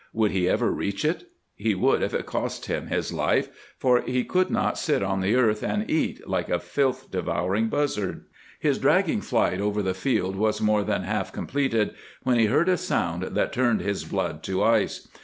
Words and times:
Would 0.13 0.31
he 0.31 0.49
ever 0.49 0.71
reach 0.71 1.05
it? 1.05 1.29
He 1.53 1.75
would 1.75 2.01
if 2.01 2.11
it 2.15 2.25
cost 2.25 2.65
him 2.65 2.87
his 2.87 3.13
life, 3.13 3.49
for 3.77 4.01
he 4.01 4.23
could 4.23 4.49
not 4.49 4.79
sit 4.79 5.03
on 5.03 5.19
the 5.21 5.35
earth 5.35 5.61
and 5.61 5.87
eat, 5.91 6.27
like 6.27 6.49
a 6.49 6.57
filth 6.57 7.11
devouring 7.11 7.67
buzzard. 7.67 8.25
His 8.59 8.79
dragging 8.79 9.21
flight 9.21 9.61
over 9.61 9.83
the 9.83 9.93
field 9.93 10.35
was 10.35 10.59
more 10.59 10.83
than 10.83 11.03
half 11.03 11.31
completed, 11.31 11.93
when 12.23 12.39
he 12.39 12.47
heard 12.47 12.67
a 12.67 12.77
sound 12.77 13.21
that 13.21 13.53
turned 13.53 13.81
his 13.81 14.03
blood 14.03 14.41
to 14.41 14.63
ice. 14.63 15.07